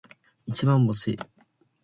[0.47, 1.15] 一番星